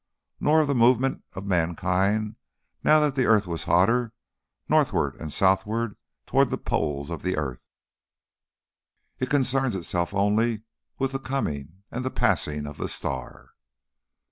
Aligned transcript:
Nor 0.39 0.61
of 0.61 0.67
the 0.67 0.73
movement 0.73 1.23
of 1.33 1.45
mankind 1.45 2.35
now 2.83 2.99
that 3.01 3.13
the 3.13 3.25
earth 3.27 3.45
was 3.45 3.65
hotter, 3.65 4.13
northward 4.67 5.15
and 5.17 5.31
southward 5.31 5.95
towards 6.25 6.49
the 6.49 6.57
poles 6.57 7.11
of 7.11 7.21
the 7.21 7.37
earth. 7.37 7.69
It 9.19 9.29
concerns 9.29 9.75
itself 9.75 10.11
only 10.11 10.63
with 10.97 11.11
the 11.11 11.19
coming 11.19 11.83
and 11.91 12.03
the 12.03 12.09
passing 12.09 12.65
of 12.65 12.77
the 12.77 12.89
Star. 12.89 13.51